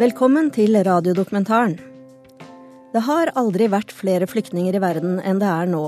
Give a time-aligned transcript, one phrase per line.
[0.00, 1.74] Velkommen til radiodokumentaren.
[2.94, 5.82] Det har aldri vært flere flyktninger i verden enn det er nå.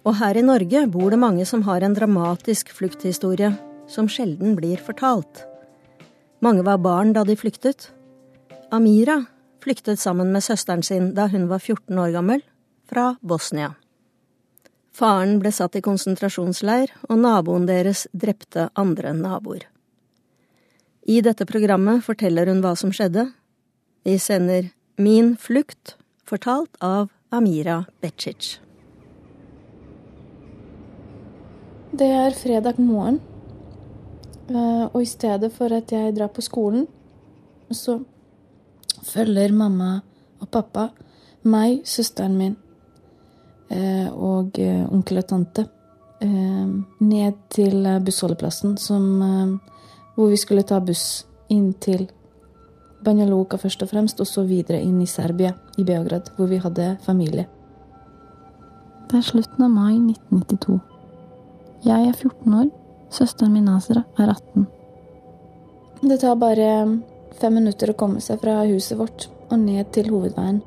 [0.00, 3.50] Og her i Norge bor det mange som har en dramatisk flukthistorie
[3.90, 5.42] som sjelden blir fortalt.
[6.40, 7.90] Mange var barn da de flyktet.
[8.72, 9.18] Amira
[9.60, 12.40] flyktet sammen med søsteren sin da hun var 14 år gammel,
[12.88, 13.74] fra Bosnia.
[14.88, 19.68] Faren ble satt i konsentrasjonsleir, og naboen deres drepte andre naboer.
[21.04, 23.26] I dette programmet forteller hun hva som skjedde.
[24.02, 28.58] Vi sender Min flukt, fortalt av Amira Becic.
[31.92, 33.18] Det er fredag morgen,
[34.48, 36.86] eh, og i stedet for at jeg drar på skolen,
[37.70, 37.98] så
[39.04, 40.00] følger mamma
[40.40, 40.86] og pappa
[41.42, 42.56] meg, søsteren min
[43.68, 45.66] eh, og eh, onkel og tante
[46.20, 48.74] ned til bussholdeplassen,
[50.14, 52.10] hvor vi skulle ta buss inn til
[53.04, 56.60] Banja Luka først og fremst, og så videre inn i Serbia, i Beograd, hvor vi
[56.60, 57.46] hadde familie.
[59.10, 60.80] Det er slutten av mai 1992.
[61.84, 62.68] Jeg er 14 år.
[63.10, 64.66] Søsteren min Nazra er 18.
[66.02, 66.68] Det tar bare
[67.40, 70.60] fem minutter å komme seg fra huset vårt og ned til hovedveien.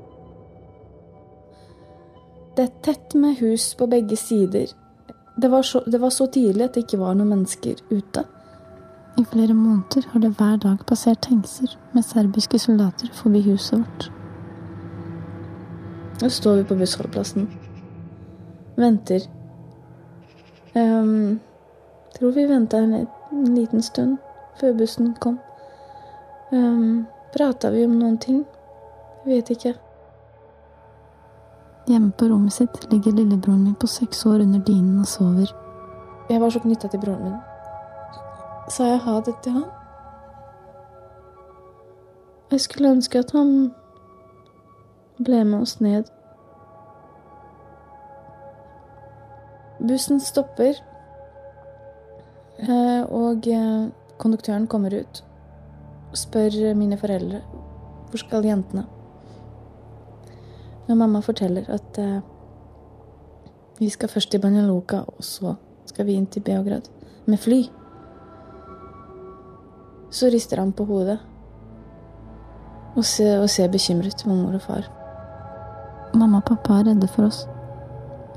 [2.58, 4.74] Det er tett med hus på begge sider.
[5.38, 8.26] Det var, så, det var så tidlig at det ikke var noen mennesker ute.
[9.18, 14.12] I flere måneder har det hver dag passert tankser med serbiske soldater forbi huset vårt.
[16.22, 17.48] Nå står vi på bussholdeplassen.
[18.76, 19.22] Venter.
[20.76, 21.40] Um,
[22.16, 22.94] tror vi venta en,
[23.32, 24.18] en, liten stund
[24.60, 25.40] før bussen kom.
[26.52, 28.44] Um, Prata vi om noen ting?
[29.26, 29.76] Vet ikke.
[31.88, 35.50] Hjemme på rommet sitt ligger lillebroren min på seks år under dynen og sover.
[36.30, 37.53] Jeg var så knytta til broren min.
[38.72, 39.66] Sa jeg ha det til han?
[42.52, 43.74] Jeg skulle ønske at han
[45.20, 46.08] ble med oss ned.
[49.84, 50.80] Bussen stopper,
[52.60, 55.24] eh, og eh, konduktøren kommer ut
[56.12, 57.42] og spør mine foreldre
[58.14, 58.86] hvor skal jentene.
[60.88, 62.20] Og mamma forteller at eh,
[63.80, 66.88] vi skal først til Banja Luka, og så skal vi inn til Beograd
[67.26, 67.66] med fly.
[70.14, 71.18] Så rister han på hodet
[72.94, 74.86] og ser, og ser bekymret på mor og far.
[76.14, 77.48] Mamma og pappa er redde for oss.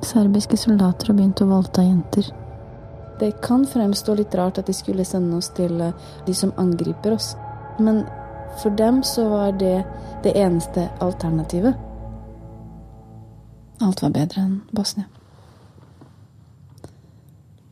[0.05, 2.31] Serbiske soldater har begynt å voldta jenter.
[3.21, 5.93] Det kan fremstå litt rart at de skulle sende oss til eh,
[6.27, 7.35] de som angriper oss.
[7.79, 8.05] Men
[8.63, 9.85] for dem så var det
[10.25, 11.77] det eneste alternativet.
[13.85, 15.09] Alt var bedre enn Bosnia.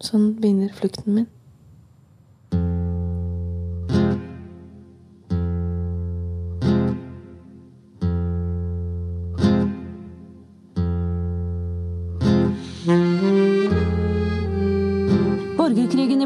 [0.05, 1.31] Sånn begynner flukten min.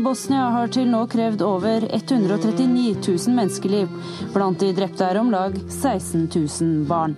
[0.08, 3.90] Bosnia har til nå krevd over 139 000 menneskeliv.
[4.32, 7.12] Blant de drepte er om lag 16 000 barn.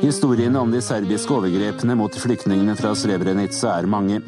[0.00, 4.18] Historiene om de serbiske overgrepene mot flyktningene fra Srebrenica er mange.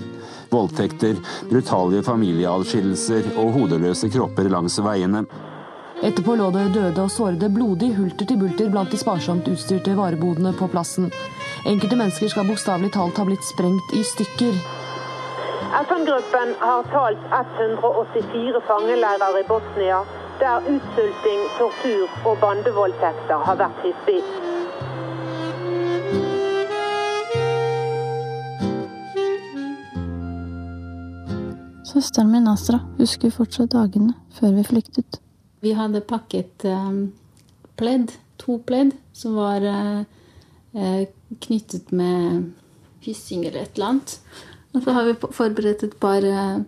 [0.54, 1.18] Voldtekter,
[1.50, 5.26] brutale familieadskillelser og hodeløse kropper langs veiene.
[5.98, 10.54] Etterpå lå det døde og sårede blodig hulter til bulter blant de sparsomt utstyrte varebodene
[10.54, 11.10] på plassen.
[11.66, 14.77] Enkelte mennesker skal bokstavelig talt ha blitt sprengt i stykker.
[15.98, 20.00] FN-gruppen har talt 184 fangeleirer i Bosnia,
[20.40, 24.20] der utsulting, tortur og bandevoldtekter har vært hyppig.
[31.88, 35.18] Søsteren min Astra husker fortsatt dagene før vi flyktet.
[35.60, 37.08] Vi hadde pakket um,
[37.80, 41.02] pledd, to pledd, som var uh,
[41.42, 42.52] knyttet med
[43.02, 44.20] hyssing eller et eller annet.
[44.74, 46.60] Og så har vi forberedt et par uh,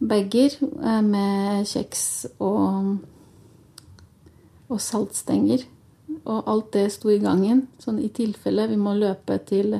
[0.00, 2.96] bager uh, med kjeks og,
[4.68, 5.66] og saltstenger.
[6.24, 9.78] Og alt det sto i gangen, sånn i tilfelle vi må løpe til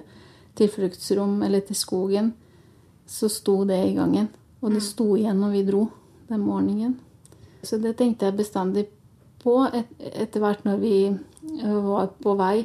[0.59, 2.35] tilfluktsrom eller til skogen,
[3.07, 4.29] så sto det i gangen.
[4.61, 5.87] Og det sto igjen når vi dro
[6.29, 6.99] den morgenen.
[7.65, 8.87] Så det tenkte jeg bestandig
[9.43, 10.97] på et, etter hvert når vi
[11.65, 12.65] var på vei.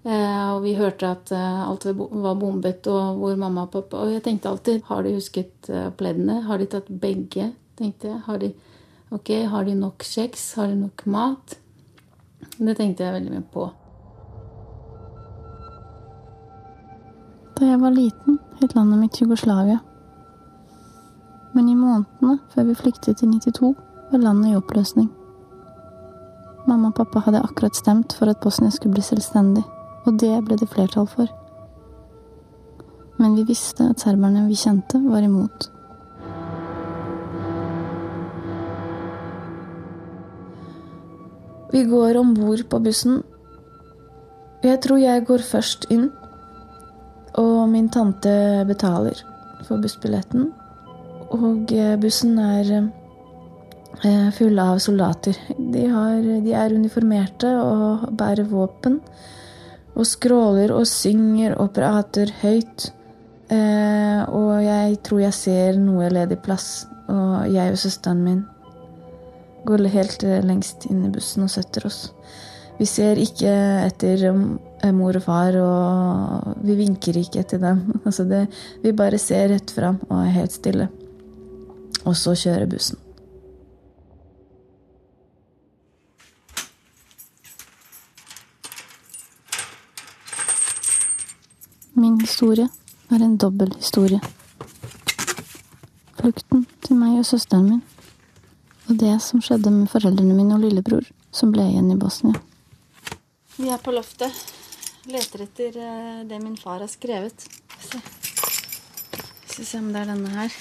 [0.00, 4.14] Eh, og vi hørte at eh, alt var bombet, og hvor mamma og pappa Og
[4.14, 6.38] jeg tenkte alltid Har de husket eh, pleddene?
[6.46, 7.50] Har de tatt begge?
[7.76, 8.20] tenkte jeg.
[8.24, 8.52] Har de,
[9.12, 10.54] ok, har de nok kjeks?
[10.56, 11.56] Har de nok mat?
[12.56, 13.68] Det tenkte jeg veldig mye på.
[17.56, 19.78] Da jeg var liten, het landet mitt Jugoslavia.
[21.54, 23.72] Men i månedene før vi flyktet i 92,
[24.12, 25.08] var landet i oppløsning.
[26.68, 29.64] Mamma og pappa hadde akkurat stemt for at Bosnia skulle bli selvstendig,
[30.10, 31.30] og det ble det flertall for.
[33.20, 35.68] Men vi visste at serberne vi kjente, var imot.
[41.70, 43.20] Vi går om bord på bussen.
[44.64, 46.08] Jeg tror jeg går først inn,
[47.38, 48.32] og min tante
[48.66, 49.20] betaler
[49.68, 50.50] for bussbilletten.
[51.30, 52.72] Og eh, bussen er
[54.02, 55.38] eh, full av soldater.
[55.54, 58.98] De, har, de er uniformerte og bærer våpen.
[59.98, 62.90] Og skråler og synger og prater høyt.
[63.50, 66.86] Eh, og jeg tror jeg ser noe ledig plass.
[67.10, 68.44] Og jeg og søsteren min
[69.66, 72.08] går helt lengst inn i bussen og setter oss.
[72.80, 73.50] Vi ser ikke
[73.84, 74.22] etter
[74.96, 77.84] mor og far, og vi vinker ikke etter dem.
[78.06, 78.46] Altså det,
[78.80, 80.88] vi bare ser rett fram og er helt stille.
[82.08, 82.96] Og så kjører bussen.
[92.20, 92.68] Historie
[93.10, 94.20] er en dobbel historie.
[96.20, 97.82] Flukten til meg og søsteren min,
[98.88, 102.38] og det som skjedde med foreldrene mine og lillebror, som ble igjen i Bosnia.
[103.56, 104.36] Vi er på loftet.
[105.10, 107.46] Leter etter eh, det min far har skrevet.
[107.80, 108.00] Se.
[109.48, 110.58] Skal vi se om det er denne her.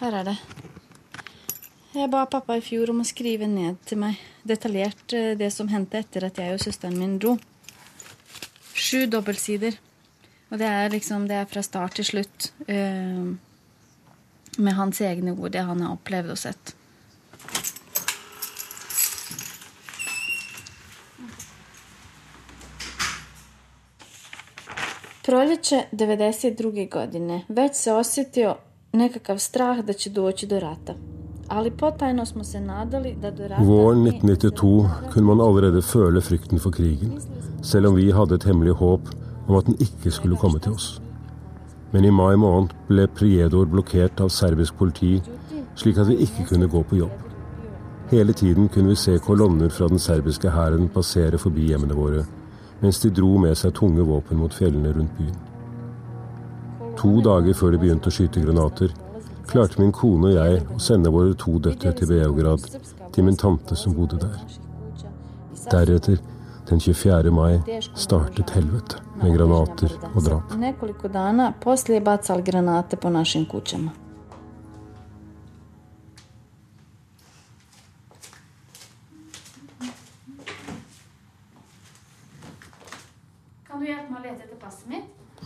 [0.00, 0.36] Her er det.
[1.90, 5.68] Jeg ba pappa i fjor om å skrive ned til meg detaljert eh, det som
[5.72, 7.34] hendte etter at jeg og søsteren min dro.
[8.90, 9.76] Sju dobbeltsider.
[10.50, 12.50] Og det er liksom det er fra start til slutt.
[12.66, 13.36] Uh,
[14.58, 16.74] med hans egne ord, det han har opplevd og sett.
[25.22, 26.90] Proljeće 92.
[26.90, 28.56] godine već se osjetio
[28.92, 30.94] nekakav strah da će doći do rata.
[33.66, 37.16] Våren 1992 kunne man allerede føle frykten for krigen,
[37.62, 39.10] selv om vi hadde et hemmelig håp
[39.48, 41.00] om at den ikke skulle komme til oss.
[41.90, 45.16] Men i mai måned ble Priedor blokkert av serbisk politi,
[45.74, 47.18] slik at vi ikke kunne gå på jobb.
[48.14, 52.24] Hele tiden kunne vi se kolonner fra den serbiske hæren passere forbi hjemmene våre,
[52.80, 55.38] mens de dro med seg tunge våpen mot fjellene rundt byen.
[57.02, 58.94] To dager før de begynte å skyte granater,
[59.50, 62.66] klarte min kone og jeg å sende våre to døtre til Beograd,
[63.14, 64.38] til min tante som bodde der.
[65.70, 66.18] Deretter,
[66.70, 67.30] den 24.
[67.34, 67.58] mai,
[67.94, 70.54] startet helvete med granater og drap.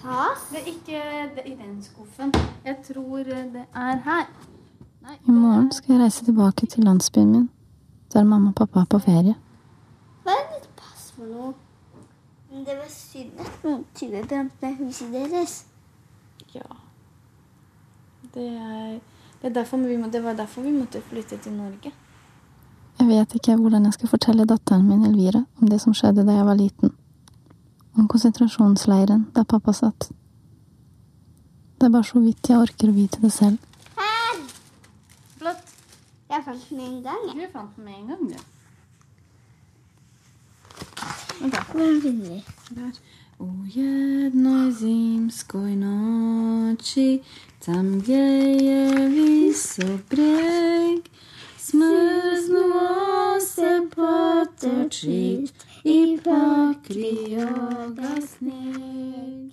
[0.04, 0.48] Pass?
[0.50, 0.98] Det er ikke
[1.48, 2.32] i den skuffen.
[2.64, 4.26] Jeg tror det er her.
[5.28, 7.50] I morgen skal jeg reise tilbake til landsbyen min,
[8.12, 9.34] der mamma og pappa er på ferie.
[10.24, 11.54] Hva er ditt pass for noe?
[12.66, 15.54] Det var synd at noen tyver brant ned huset deres.
[16.54, 16.68] Ja.
[18.34, 18.98] Det, er,
[19.42, 21.92] det, er vi må, det var derfor vi måtte flytte til Norge.
[22.98, 26.36] Jeg vet ikke hvordan jeg skal fortelle datteren min Elvira om det som skjedde da
[26.36, 26.92] jeg var liten.
[27.98, 30.10] Om konsentrasjonsleiren der pappa satt.
[31.78, 33.58] Det er bare så vidt jeg orker å vite det selv.
[33.98, 34.40] Her!
[35.38, 35.74] Blått.
[36.30, 37.26] Jeg fant den en gang.
[37.34, 38.38] Du fant den med en gang, du.
[41.40, 42.44] Hvordan finner vi?
[42.74, 42.92] Der.
[43.38, 47.22] U jednoj zimskoj noći
[47.64, 48.16] Tam gdje
[48.64, 51.02] je visok breg
[51.58, 57.44] Smrznuo se potočit I pokrio
[57.92, 59.50] ga sneg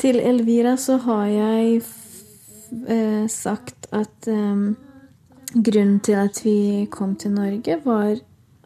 [0.00, 1.82] Til Elvira så har jeg
[2.88, 4.62] eh, sagt at eh,
[5.52, 8.16] grunnen til at vi kom til Norge, var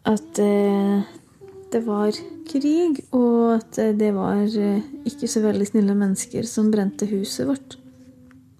[0.06, 1.02] at eh,
[1.74, 2.14] det var
[2.46, 7.78] krig, og at det var ikke så veldig snille mennesker som brente huset vårt.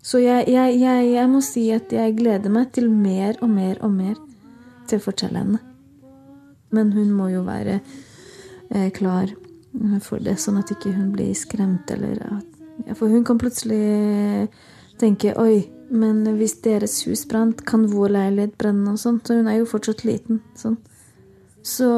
[0.03, 3.79] Så jeg, jeg, jeg, jeg, må si at jeg gleder meg til mer og mer
[3.85, 4.17] og mer
[4.91, 5.61] til å fortelle henne.
[6.75, 8.01] Men hun må jo være eh,
[8.97, 9.33] klar
[10.05, 11.91] for det, sånn at ikke hun blir skremt.
[11.93, 12.49] Eller at,
[12.87, 14.49] ja, for hun kan plutselig
[15.01, 18.95] tenke Oi, men hvis deres hus brant, kan vår leilighet brenne?
[18.95, 19.27] og sånt.
[19.27, 20.43] Så hun er jo fortsatt liten.
[20.57, 20.79] sånn.
[21.63, 21.89] Så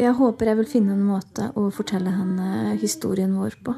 [0.00, 3.74] jeg håper jeg vil finne en måte å fortelle henne historien vår på.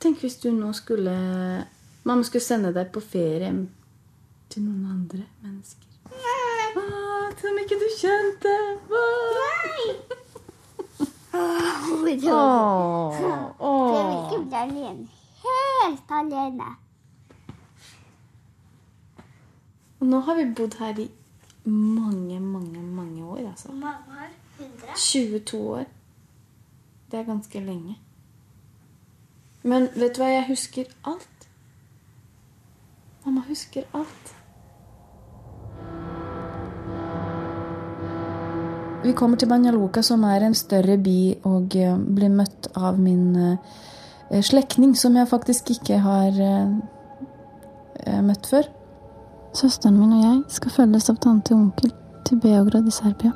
[0.00, 1.12] Tenk hvis du nå skulle
[2.08, 3.50] Mamma skulle sende deg på ferie
[4.50, 5.86] til noen andre mennesker.
[6.10, 8.54] Ah, som ikke du kjente.
[8.88, 9.84] Nei!
[11.32, 12.14] Jeg vil
[14.24, 15.06] ikke bli alene.
[15.44, 16.70] Helt alene.
[20.00, 21.10] Og nå har vi bodd her i
[21.68, 23.72] mange, mange, mange år, altså.
[23.72, 24.30] mange år?
[24.96, 25.84] 22 år.
[27.10, 27.98] Det er ganske lenge.
[29.62, 30.30] Men vet du hva?
[30.32, 31.48] Jeg husker alt.
[33.24, 34.36] Mamma husker alt.
[39.00, 43.36] Vi kommer til Banjaluka, som er en større by, og eh, blir møtt av min
[43.36, 48.68] eh, slektning, som jeg faktisk ikke har eh, møtt før.
[49.56, 51.92] Søsteren min og jeg skal følges av tante og onkel
[52.28, 53.32] til Beograd i Serbia.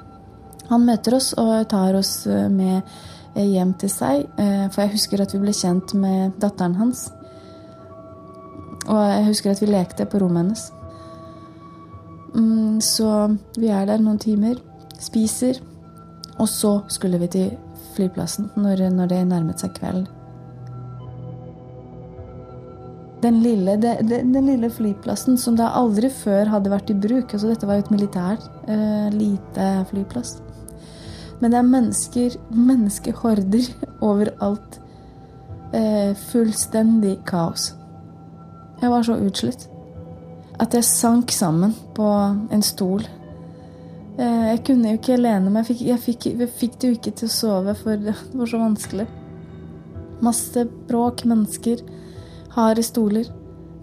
[0.70, 2.84] Han møter oss og tar oss med
[3.42, 7.10] hjem til seg, eh, for jeg husker at vi ble kjent med datteren hans.
[8.86, 10.72] Og jeg husker at vi lekte på rommet hennes.
[12.34, 14.58] Mm, Så vi er der noen timer,
[14.98, 15.60] spiser,
[16.38, 17.56] og så skulle vi til
[17.94, 20.06] flyplassen når, når det nærmet seg kveld.
[23.22, 27.32] Den lille, det, den lille flyplassen som da aldri før hadde vært i bruk.
[27.32, 30.43] altså Dette var jo et militært, eh, lite flyplass.
[31.44, 33.66] Men det er mennesker, menneskehorder
[34.00, 34.78] overalt.
[35.76, 37.74] Eh, fullstendig kaos.
[38.80, 39.66] Jeg var så utslitt
[40.56, 42.08] at jeg sank sammen på
[42.48, 43.04] en stol.
[44.16, 45.68] Eh, jeg kunne jo ikke lene meg.
[45.68, 48.52] Jeg fikk, jeg, fikk, jeg fikk det jo ikke til å sove, for det var
[48.54, 49.08] så vanskelig.
[50.24, 51.84] Masse bråk, mennesker,
[52.56, 53.28] harde stoler.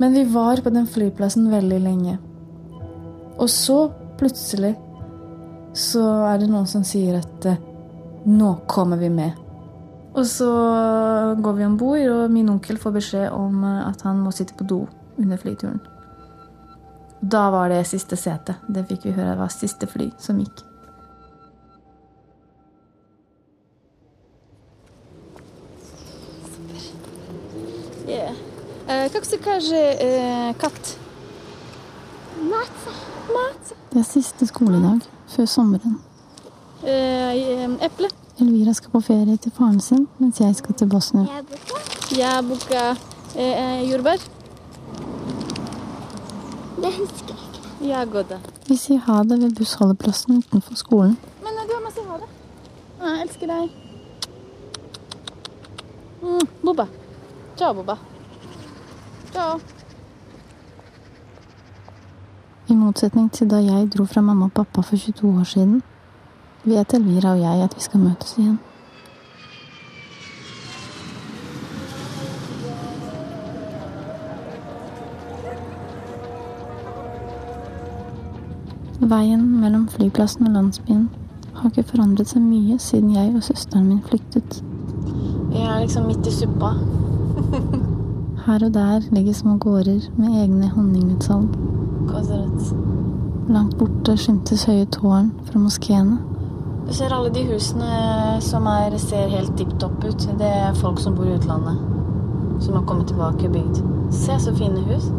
[0.01, 2.17] Men vi var på den flyplassen veldig lenge.
[3.37, 3.83] Og så,
[4.17, 4.73] plutselig,
[5.76, 7.58] så er det noen som sier at eh,
[8.26, 9.36] nå kommer vi med.
[10.16, 10.48] Og så
[11.36, 14.56] går vi om bord, og min onkel får beskjed om eh, at han må sitte
[14.56, 14.86] på do
[15.20, 15.82] under flyturen.
[17.20, 18.56] Da var det siste sete.
[18.68, 20.64] Det fikk vi høre var siste fly som gikk.
[28.06, 28.34] Yeah.
[28.86, 30.98] Как се каже katt?
[32.40, 32.90] Matse.
[33.28, 33.72] Mat.
[33.90, 35.00] Det er siste skoledag
[35.35, 35.99] før sommeren.
[36.81, 38.09] Eple.
[38.41, 41.41] Elvira skal på ferie til faren sin, mens jeg skal til Bosnia.
[42.17, 42.85] Jeg booka
[43.37, 44.23] eh, Jordbær.
[46.81, 47.87] Det husker jeg ikke.
[47.87, 48.37] Jagoda.
[48.67, 51.17] Vi sier ha det ved bussholdeplassen utenfor skolen.
[51.43, 52.29] Men du må si ha det.
[53.01, 53.69] Jeg elsker deg.
[56.21, 56.87] Mm, Boba.
[57.57, 57.97] Ciao, Boba.
[59.31, 59.80] Ciao.
[62.71, 65.81] I motsetning til da jeg dro fra mamma og pappa for 22 år siden,
[66.63, 68.59] vet Elvira og jeg at vi skal møtes igjen.
[79.01, 81.09] Veien mellom flyplassen og landsbyen
[81.57, 84.61] har ikke forandret seg mye siden jeg og søsteren min flyktet.
[85.51, 86.71] Jeg er liksom midt i suppa.
[88.45, 91.60] Her og der ligger små gårder med egne honningutsalg.
[93.51, 96.19] Langt borte skimtes høye tårn fra moskeene.
[96.87, 100.27] Du ser alle de husene som er, ser helt tipp topp ut.
[100.39, 101.81] Det er folk som bor i utlandet.
[102.61, 103.81] Som har kommet tilbake og bygd.
[104.13, 105.09] Se så fine hus.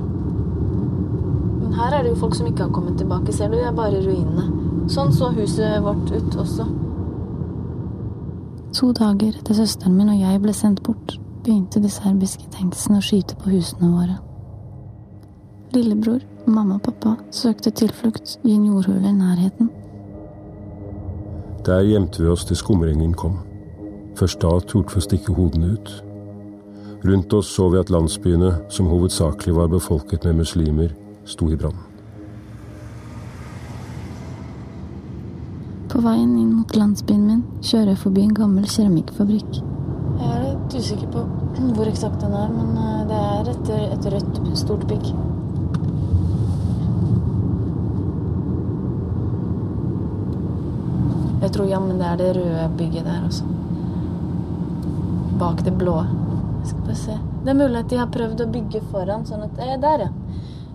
[1.63, 3.33] Men her er det jo folk som ikke har kommet tilbake.
[3.33, 4.49] Ser du, det er bare ruinene.
[4.91, 6.67] Sånn så huset vårt ut også.
[8.73, 13.05] To dager etter søsteren min og jeg ble sendt bort, begynte de serbiske tanksene å
[13.05, 14.17] skyte på husene våre.
[15.73, 19.71] Lillebror, mamma og pappa søkte tilflukt i en jordhule i nærheten.
[21.67, 23.39] Der gjemte vi oss til skumringen kom.
[24.19, 25.93] Først da torde vi å stikke hodene ut.
[27.05, 30.93] Rundt oss så vi at landsbyene, som hovedsakelig var befolket med muslimer,
[31.25, 31.79] sto i brann.
[35.93, 39.59] På veien inn mot landsbyen min kjører jeg forbi en gammel keramikkfabrikk.
[40.23, 41.25] Jeg er litt usikker på
[41.77, 45.13] hvor eksakt den er, men eh, det er et, et rødt, stort bygg.
[51.43, 53.45] Jeg tror jammen det er det røde bygget der også.
[55.41, 55.97] Bak det blå.
[56.63, 57.17] Jeg skal bare se.
[57.43, 60.11] Det er mulig at de har prøvd å bygge foran, sånn at eh, Der, ja.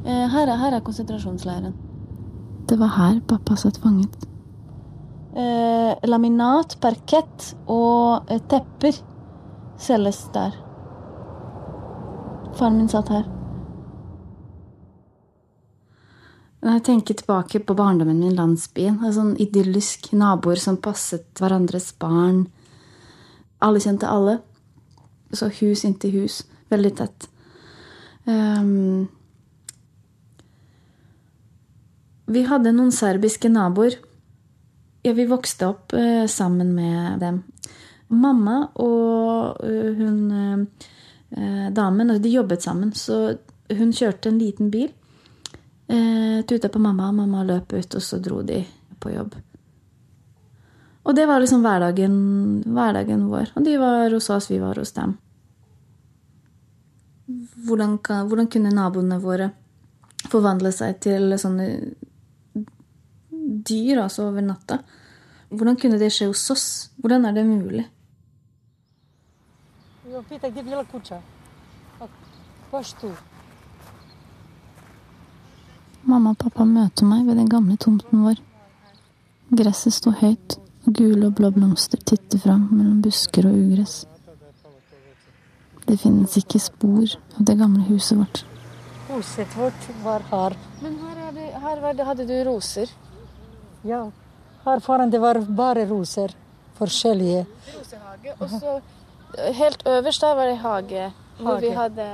[0.03, 1.75] Eh, her, er, her er konsentrasjonsleiren.
[2.67, 4.27] Det var her pappa satt fanget.
[5.37, 8.99] Eh, laminat, parkett og eh, tepper
[9.79, 10.51] selges der.
[12.57, 13.36] Faren min satt her.
[16.67, 21.93] Når jeg tenker tilbake på barndommen min, landsbyen, en sånn idyllisk naboer som passet hverandres
[21.95, 22.41] barn.
[23.63, 24.33] Alle kjente alle.
[25.31, 26.41] Så hus inntil hus.
[26.67, 27.29] Veldig tett.
[28.27, 29.07] Um,
[32.35, 33.95] vi hadde noen serbiske naboer.
[35.07, 37.45] Ja, vi vokste opp uh, sammen med dem.
[38.11, 40.19] Mamma og uh, hun
[41.31, 43.37] uh, damen De jobbet sammen, så
[43.71, 44.91] hun kjørte en liten bil.
[45.87, 48.63] Uh, tuta på mamma, og mamma løp ut, og så dro de
[48.99, 49.37] på jobb.
[51.07, 52.15] Og det var liksom hverdagen,
[52.67, 53.53] hverdagen vår.
[53.55, 55.15] Og de var hos oss, vi var hos dem.
[57.67, 59.49] Hvordan, kan, hvordan kunne naboene våre
[60.27, 61.67] forvandle seg til sånne
[63.71, 64.81] dyr altså over natta?
[65.47, 66.67] Hvordan kunne det skje hos oss?
[66.99, 67.87] Hvordan er det mulig?
[76.07, 78.37] Mamma og pappa møter meg ved den gamle tomten vår.
[79.59, 80.55] Gresset sto høyt,
[80.87, 84.05] og gule og blå blomster titter fram mellom busker og ugress.
[85.87, 88.41] Det finnes ikke spor av det gamle huset vårt.
[89.09, 90.55] Huset vårt var her.
[90.79, 92.91] Men her, det, her det, hadde du roser?
[93.87, 94.05] Ja.
[94.63, 96.31] Her foran det var bare roser.
[96.79, 97.45] Forskjellige.
[97.75, 98.35] Rosehage.
[98.39, 98.79] Og så
[99.59, 101.13] helt øverst der var det hage.
[101.37, 101.67] Hvor hage.
[101.67, 102.09] vi hadde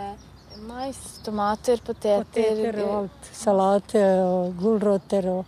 [0.62, 3.30] mais, tomater, poteter Poteter og alt.
[3.34, 5.46] Salat og gulrøtter og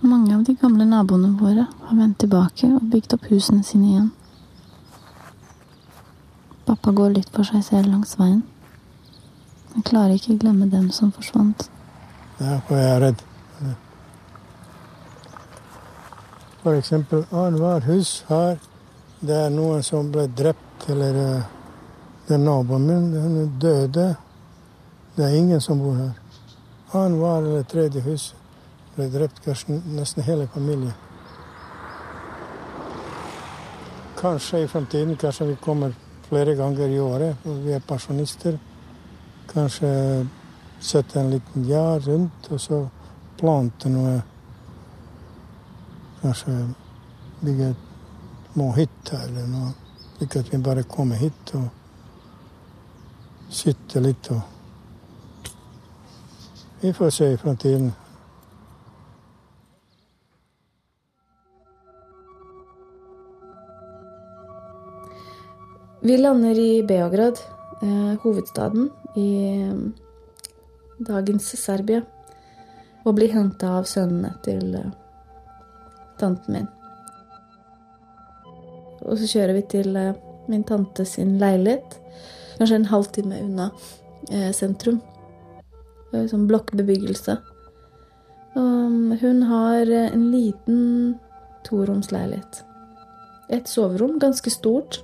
[0.00, 4.10] Mange av de gamle naboene våre har vendt tilbake og bygd opp husene sine igjen.
[6.66, 8.42] Pappa går litt for seg selv langs veien.
[9.72, 11.70] Han klarer ikke glemme dem som forsvant.
[12.38, 13.24] Derfor er jeg redd.
[16.60, 18.60] For eksempel annethvert hus her,
[19.24, 21.18] det er noen som ble drept, eller
[22.26, 24.10] det er naboen min hun døde.
[25.16, 26.12] Det er ingen som bor her.
[26.92, 28.34] Annenhver eller tredje hus
[28.96, 30.92] ble drept, kanskje nesten hele familien.
[34.20, 35.94] Kanskje i fremtiden, kanskje vi kommer
[36.28, 38.58] flere ganger i året, for vi er pensjonister.
[39.48, 39.90] Kanskje
[40.80, 42.80] sette en liten gjerd rundt, og så
[43.40, 44.18] plante noe
[46.20, 46.52] Kanskje
[47.44, 47.76] bygge et
[48.52, 49.72] små hytte eller noe.
[50.16, 51.66] Slik at vi bare kommer hit og
[53.52, 54.55] sitter litt og
[56.80, 57.92] Vi får se i fremtiden.
[66.00, 67.38] Vi lander i Beograd,
[67.82, 69.30] eh, hovedstaden i
[70.98, 72.02] dagens Serbia,
[73.04, 74.92] og blir henta av sønnene til eh,
[76.20, 76.68] tanten min.
[79.06, 80.14] Og så kjører vi til eh,
[80.50, 81.98] min tante sin leilighet,
[82.58, 83.70] kanskje en halvtime unna
[84.30, 85.00] eh, sentrum.
[86.16, 87.36] Er sånn blokkbebyggelse.
[88.56, 90.80] Og hun har eh, en liten
[91.66, 92.62] toromsleilighet.
[93.52, 95.02] Et soverom, ganske stort.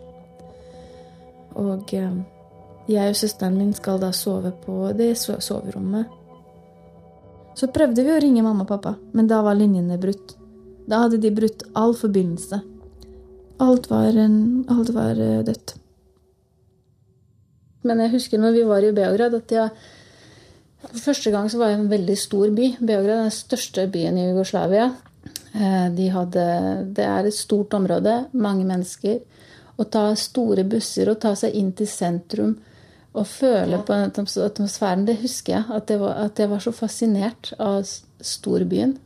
[1.58, 2.14] Og eh,
[2.90, 6.08] jeg og søsteren min skal da sove på det soverommet.
[7.58, 10.38] Så prøvde vi å ringe mamma og pappa, men da var linjene brutt.
[10.88, 12.62] Da hadde de brutt all forbindelse.
[13.62, 15.76] Alt var, en, alt var dødt.
[17.86, 19.70] Men jeg husker når vi var i Beograd, at jeg
[20.82, 22.68] For første gang så var det en veldig stor by.
[22.80, 24.90] Beograd er den største byen i Jugoslavia.
[25.52, 26.44] De hadde,
[26.96, 29.20] det er et stort område, mange mennesker.
[29.76, 32.56] Å ta store busser og ta seg inn til sentrum
[33.12, 35.64] og føle på atmosfæren, det husker jeg.
[35.76, 37.84] At jeg var, at jeg var så fascinert av
[38.20, 38.96] storbyen.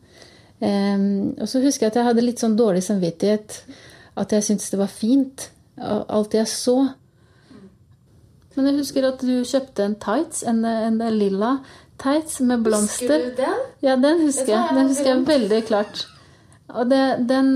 [0.61, 3.59] Um, og så husker jeg at jeg hadde litt sånn dårlig samvittighet.
[4.17, 5.49] At jeg syntes det var fint.
[5.77, 6.79] Alt jeg så.
[8.57, 11.59] Men jeg husker at du kjøpte en tights, en, en lilla
[12.01, 13.13] tights med blomster.
[13.13, 13.65] Husker du den?
[13.85, 14.77] Ja, den husker jeg.
[14.79, 16.07] Den husker jeg veldig klart.
[16.69, 17.53] Og det, den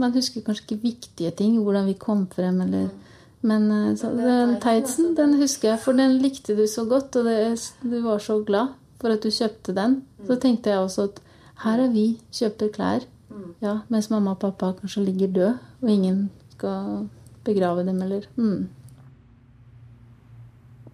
[0.00, 2.88] Man husker kanskje ikke viktige ting, hvordan vi kom frem, eller
[3.42, 7.72] Men så, den tightsen, den husker jeg, for den likte du så godt, og det,
[7.82, 8.68] du var så glad
[9.00, 10.02] for at du kjøpte den.
[10.26, 11.18] Så tenkte jeg også at
[11.64, 13.08] her er vi, kjøper klær.
[13.62, 17.08] Ja, mens mamma og pappa kanskje ligger død, og ingen skal
[17.44, 18.68] begrave dem, eller mm.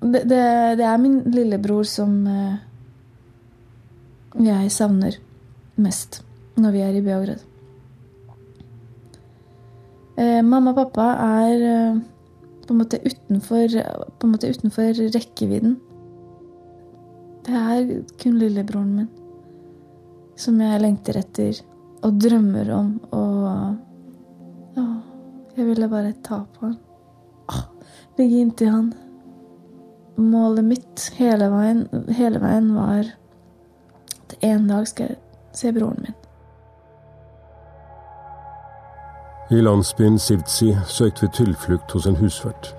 [0.01, 2.59] Det, det, er min lillebror som uh,
[4.39, 5.19] jeg savner
[5.77, 6.21] mest
[6.59, 7.43] når vi er i Beograd.
[10.19, 11.09] Uh, mamma og pappa
[11.43, 12.01] er uh,
[12.67, 13.79] på en måte utenfor,
[14.19, 15.79] på en måte utenfor rekkevidden.
[17.47, 19.11] Det er kun lillebroren min
[20.39, 21.57] som jeg lengter etter
[22.07, 23.47] og drømmer om og
[24.79, 24.85] å,
[25.59, 26.77] jeg ville bare ta på han.
[28.19, 28.93] Ligge inntil han.
[30.19, 33.13] Målet mitt hele veien, hele veien var
[34.19, 35.19] at en dag skal jeg
[35.55, 36.17] se broren min.
[39.55, 42.75] I landsbyen Sivtsi søkte vi tilflukt hos en husvert.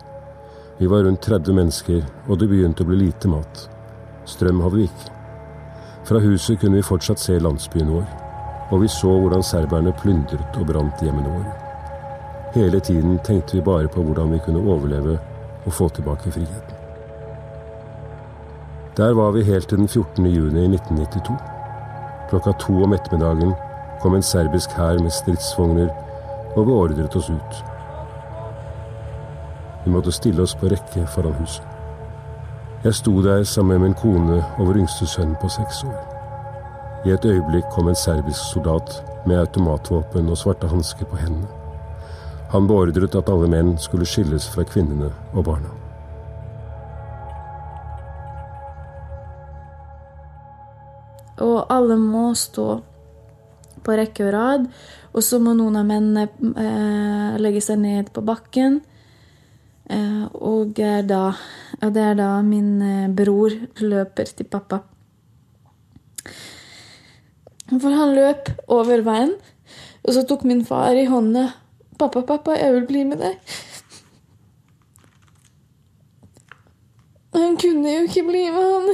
[0.77, 3.63] Vi var rundt 30 mennesker, og det begynte å bli lite mat.
[4.27, 5.15] Strøm hadde vi ikke.
[6.09, 8.05] Fra huset kunne vi fortsatt se landsbyen vår,
[8.69, 11.55] og vi så hvordan serberne plyndret og brant hjemmene våre.
[12.53, 15.17] Hele tiden tenkte vi bare på hvordan vi kunne overleve
[15.65, 16.78] og få tilbake friheten.
[18.99, 20.25] Der var vi helt til den 14.
[20.25, 21.37] juni 1992.
[22.29, 23.53] Klokka to om ettermiddagen
[24.01, 25.87] kom en serbisk hær med stridsvogner
[26.57, 27.61] og beordret oss ut.
[29.85, 31.63] Vi måtte stille oss på rekke foran huset.
[32.83, 35.99] Jeg sto der sammen med min kone og vår yngste sønn på seks år.
[37.05, 41.47] I et øyeblikk kom en serbisk soldat med automatvåpen og svarte hansker på hendene.
[42.51, 45.78] Han beordret at alle menn skulle skilles fra kvinnene og barna.
[51.69, 52.67] Alle må stå
[53.85, 54.69] på rekke og rad.
[55.13, 58.79] Og så må noen av mennene eh, legge seg ned på bakken.
[59.89, 60.77] Eh, og,
[61.09, 61.23] da,
[61.81, 64.83] og det er da min eh, bror løper til pappa.
[67.69, 69.33] For han løp over veien,
[70.01, 71.49] og så tok min far i hånda.
[71.99, 73.55] 'Pappa, pappa, jeg vil bli med deg.'
[77.35, 78.87] Han kunne jo ikke bli med, han.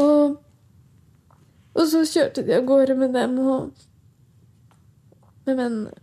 [0.00, 0.36] Og,
[1.74, 3.72] og så kjørte de av gårde med dem og
[5.46, 5.98] med vennene.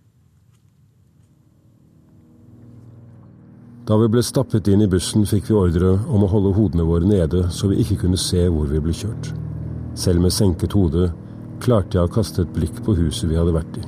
[3.87, 7.07] Da vi ble stappet inn i bussen, fikk vi ordre om å holde hodene våre
[7.07, 9.29] nede så vi ikke kunne se hvor vi ble kjørt.
[9.95, 11.07] Selv med senket hode
[11.63, 13.85] klarte jeg å kaste et blikk på huset vi hadde vært i.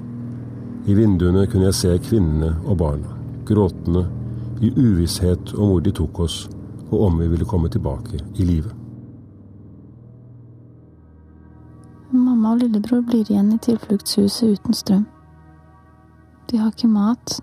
[0.90, 3.12] I vinduene kunne jeg se kvinnene og barna,
[3.46, 4.06] gråtende,
[4.64, 6.40] i uvisshet om hvor de tok oss,
[6.90, 8.74] og om vi ville komme tilbake i live.
[12.10, 15.06] Mamma og lillebror blir igjen i tilfluktshuset uten strøm.
[16.50, 17.36] De har ikke mat,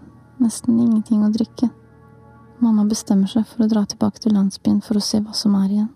[0.42, 1.68] nesten ingenting å drikke.
[2.58, 5.68] Mamma bestemmer seg for å dra tilbake til landsbyen for å se hva som er
[5.70, 5.92] igjen.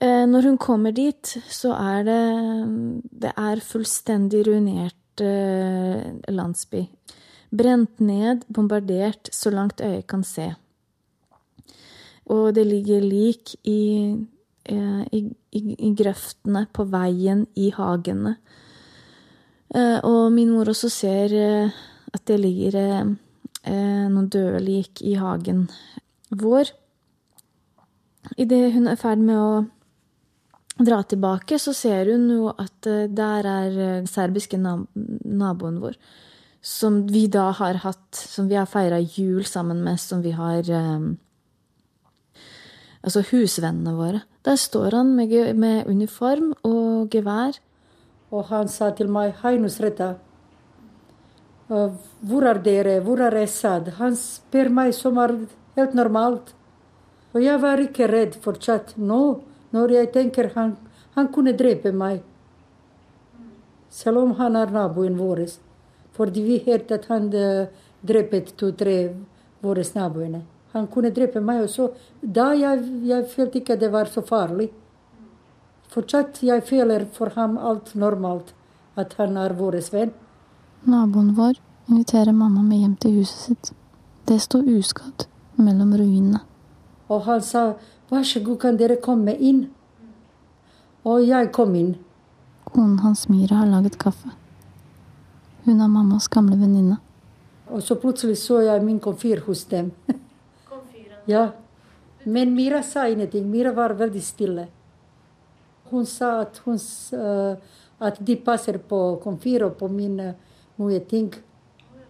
[0.00, 2.22] Eh, når hun kommer dit, så er det
[3.20, 6.88] Det er fullstendig ruinert eh, landsby.
[7.50, 10.54] Brent ned, bombardert så langt øyet kan se.
[12.30, 14.14] Og det ligger lik i,
[14.70, 15.22] eh, i,
[15.56, 18.36] i, i grøftene på veien, i hagene.
[19.70, 21.32] Og min mor også ser
[22.10, 22.74] at det ligger
[24.10, 25.68] noen døde lik i hagen
[26.34, 26.72] vår.
[28.34, 29.62] Idet hun er i ferd med å
[30.84, 35.96] dra tilbake, så ser hun jo at der er den serbiske naboen vår.
[36.60, 40.60] Som vi da har hatt Som vi har feira jul sammen med, som vi har
[43.02, 44.22] Altså husvennene våre.
[44.44, 47.56] Der står han med, med uniform og gevær.
[48.30, 50.14] Og han sa til meg 'Hei, Nusreta'.
[52.20, 53.00] Hvor er dere?
[53.00, 53.88] Hvor er Esad?
[53.98, 55.36] Han spør meg som er
[55.76, 56.54] helt normalt.
[57.32, 59.40] Og jeg var ikke redd fortsatt nå,
[59.72, 60.76] når jeg tenker han,
[61.14, 62.22] han kunne drepe meg.
[63.90, 65.46] Selv om han er naboen vår.
[66.12, 67.30] Fordi vi hørte at han
[68.02, 69.14] drepte to-tre
[69.62, 70.42] våre naboene.
[70.72, 71.90] Han kunne drepe meg også.
[72.22, 74.70] Da jeg, jeg følte ikke det var så farlig.
[75.90, 78.54] Fortsatt jeg føler for ham alt normalt.
[78.96, 80.12] At han er vår venn.
[80.86, 81.58] Naboen vår
[81.90, 83.72] inviterer mamma med hjem til huset sitt.
[84.26, 85.26] Det står uskadd
[85.58, 86.40] mellom ruinene.
[87.08, 87.74] Og han sa
[88.10, 89.68] 'vær så god, kan dere komme inn'?
[91.04, 91.96] Og jeg kom inn.
[92.64, 94.30] Konen hans Mira har laget kaffe.
[95.64, 96.98] Hun er mammas gamle venninne.
[97.66, 99.92] Og så plutselig så jeg min komfyr hos dem.
[101.26, 101.52] ja.
[102.24, 103.50] Men Mira sa ingenting.
[103.50, 104.68] Mira var veldig stille.
[105.90, 106.78] Hun sa at, hun,
[107.12, 107.56] uh,
[107.98, 110.34] at de passer på komfyr og på mine
[110.78, 111.34] nye ting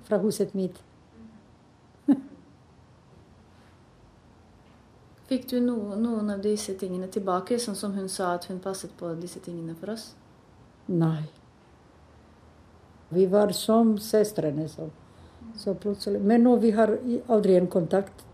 [0.05, 0.83] fra huset mitt.
[5.31, 8.91] Fikk du noen, noen av disse tingene tilbake, sånn som hun sa at hun passet
[8.99, 10.15] på disse tingene for oss?
[10.91, 11.25] Nei.
[13.11, 14.69] Vi var som søstrene.
[14.69, 14.91] Så,
[15.57, 16.21] så plutselig.
[16.21, 18.27] Men nå vi har aldri en kontakt.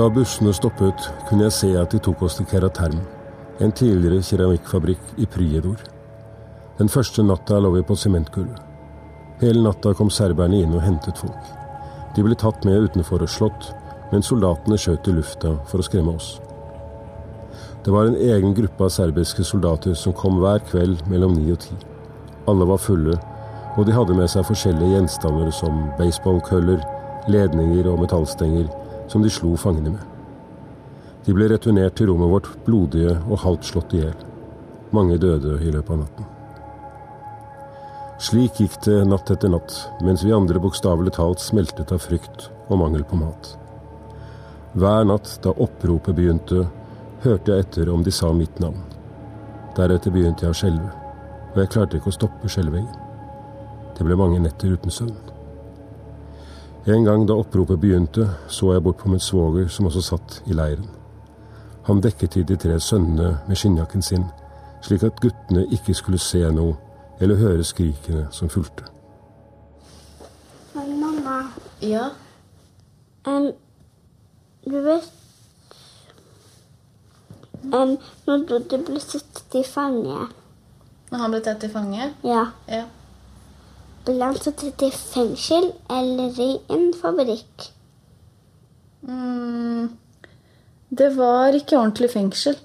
[0.00, 3.02] Da bussene stoppet, kunne jeg se at de tok oss til Keraterm,
[3.60, 5.82] en tidligere keramikkfabrikk i Pryedor.
[6.78, 8.62] Den første natta lå vi på sementgulvet.
[9.42, 11.52] Hele natta kom serberne inn og hentet folk.
[12.16, 13.68] De ble tatt med utenfor og slått,
[14.08, 16.32] men soldatene skjøt i lufta for å skremme oss.
[17.84, 21.60] Det var en egen gruppe av serbiske soldater som kom hver kveld mellom ni og
[21.66, 21.76] ti.
[22.48, 23.20] Alle var fulle,
[23.76, 26.80] og de hadde med seg forskjellige gjenstander som baseballkøller,
[27.28, 28.72] ledninger og metallstenger
[29.10, 30.02] som de slo fangene med.
[31.26, 34.20] De ble returnert til rommet vårt blodige og halvt slått i hjel.
[34.94, 36.28] Mange døde i løpet av natten.
[38.20, 42.80] Slik gikk det natt etter natt, mens vi andre bokstavelig talt smeltet av frykt og
[42.82, 43.54] mangel på mat.
[44.76, 46.66] Hver natt da oppropet begynte,
[47.24, 48.82] hørte jeg etter om de sa mitt navn.
[49.76, 50.90] Deretter begynte jeg å skjelve,
[51.54, 52.92] og jeg klarte ikke å stoppe skjelvingen.
[53.96, 55.29] Det ble mange netter uten søvn.
[56.86, 60.52] En gang da oppropet begynte, så jeg bort på min svoger som også satt i
[60.56, 60.88] leiren.
[61.86, 64.24] Han dekket til de tre sønnene med skinnjakken sin,
[64.82, 66.76] slik at guttene ikke skulle se noe
[67.20, 68.84] eller høre skrikene som fulgte.
[70.74, 71.42] Men mamma,
[71.82, 72.08] Ja?
[73.26, 73.52] em,
[74.64, 75.12] du vet
[77.64, 80.28] em, Når du, ble tatt i fange
[81.10, 82.14] Når han ble tatt til fange?
[82.24, 82.46] Ja.
[82.68, 82.84] Ja.
[84.10, 87.66] Ble han satt i fengsel eller i en fabrikk?
[89.06, 89.86] Mm,
[90.90, 92.56] det var ikke ordentlig fengsel.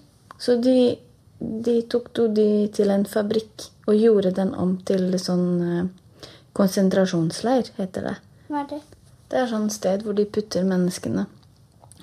[0.42, 0.96] Så de,
[1.40, 7.70] de tok to de til en fabrikk og gjorde den om til sånn eh, konsentrasjonsleir,
[7.78, 8.16] heter det.
[8.50, 8.82] Hva er det?
[9.30, 11.28] Det er sånn sted hvor de putter menneskene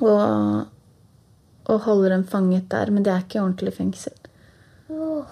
[0.02, 0.70] og,
[1.66, 2.94] og holder dem fanget der.
[2.94, 4.14] Men det er ikke ordentlig fengsel.
[4.86, 5.26] Oh.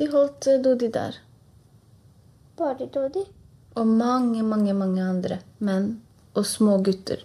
[0.00, 1.20] De holdt eh, Dodi der.
[2.58, 3.24] Bare Dodi?
[3.74, 5.88] Og mange, mange, mange andre menn
[6.34, 7.22] og små gutter.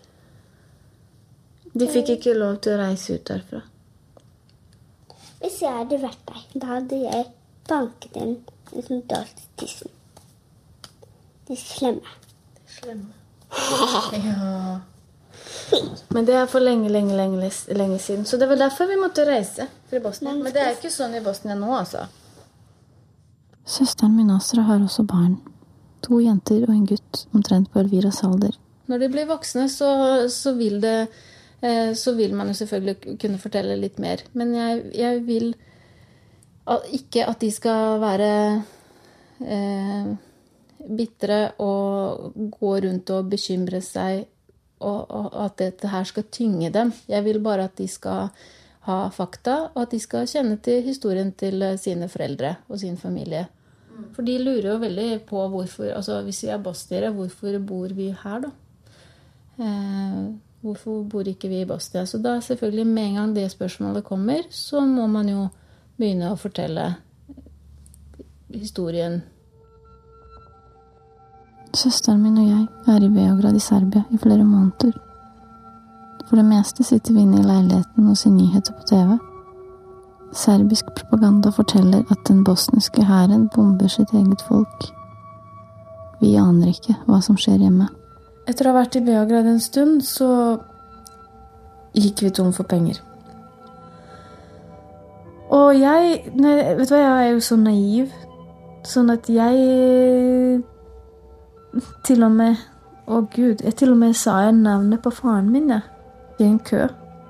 [1.73, 3.61] De fikk ikke lov til å reise ut derfra.
[5.39, 7.27] Hvis jeg hadde vært deg, da hadde jeg
[7.69, 8.33] banket en
[8.73, 9.93] liten dart i tissen.
[11.47, 12.15] De slemme.
[14.23, 14.79] Ja.
[16.09, 18.25] Men det er for lenge, lenge, lenge, lenge siden.
[18.25, 20.33] Så det var derfor vi måtte reise fra Bosnia.
[20.33, 22.05] Men det er ikke sånn i Bosnia nå, altså.
[23.69, 25.35] Søsteren min Asra har også barn.
[26.01, 28.55] To jenter og en gutt, omtrent på Elviras alder.
[28.89, 29.89] Når de blir voksne, så,
[30.33, 30.95] så vil det
[31.61, 34.23] eh, Så vil man jo selvfølgelig kunne fortelle litt mer.
[34.33, 35.51] Men jeg, jeg vil
[36.97, 38.31] ikke at de skal være
[39.45, 40.09] eh,
[40.89, 44.25] bitre og gå rundt og bekymre seg,
[44.79, 46.93] og, og at dette her skal tynge dem.
[47.11, 48.33] Jeg vil bare at de skal
[48.89, 52.97] ha fakta, og at de skal kjenne til historien til eh, sine foreldre og sin
[52.97, 53.45] familie.
[54.15, 58.09] For de lurer jo veldig på hvorfor altså Hvis vi er bastiere, hvorfor bor vi
[58.23, 58.51] her, da?
[59.59, 62.05] Eh, hvorfor bor ikke vi i Bastia?
[62.05, 65.47] Så da selvfølgelig med en gang det spørsmålet kommer, så må man jo
[65.97, 66.95] begynne å fortelle
[68.53, 69.21] historien.
[71.75, 74.95] Søsteren min og jeg er i Beograd i Serbia i flere måneder.
[76.29, 79.17] For det meste sitter vi inne i leiligheten og ser nyheter på TV.
[80.33, 84.89] Serbisk propaganda forteller at den bosniske hæren bomber sitt eget folk.
[86.21, 87.87] Vi aner ikke hva som skjer hjemme.
[88.49, 90.59] Etter å ha vært i Beograd en stund, så
[91.97, 92.99] gikk vi tom for penger.
[95.49, 98.11] Og jeg nei, Vet du hva, jeg er jo så naiv.
[98.85, 100.61] Sånn at jeg
[102.05, 102.61] Til og med
[103.09, 103.63] Å, gud.
[103.65, 105.81] Jeg til og med sa jeg navnet på faren min, jeg.
[106.39, 106.85] I en kø.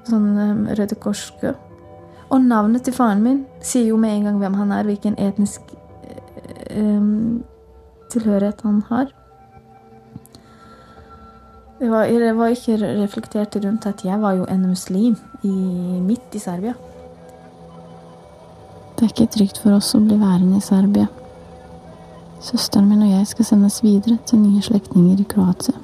[0.10, 1.54] Sånn um, Røde Kors-kø.
[2.30, 5.72] Og navnet til faren min sier jo med en gang hvem han er, hvilken etnisk
[6.78, 7.42] um,
[8.12, 9.10] tilhørighet han har.
[11.80, 15.56] Det var, det var ikke reflektert rundt at jeg var jo en muslim i,
[16.04, 16.74] midt i Serbia.
[18.96, 21.08] Det er ikke trygt for oss å bli værende i Serbia.
[22.44, 25.80] Søsteren min og jeg skal sendes videre til nye slektninger i Kroatia.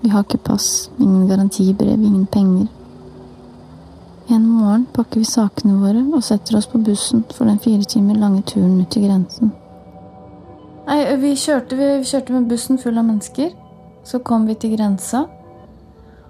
[0.00, 2.66] Vi har ikke pass, ingen garantibrev, ingen penger.
[4.28, 8.16] En morgen pakker vi sakene våre og setter oss på bussen for den fire timer
[8.16, 9.50] lange turen ut til grensen.
[10.86, 13.52] Nei, vi kjørte, vi, kjørte med bussen full av mennesker.
[14.04, 15.26] Så kom vi til grensa.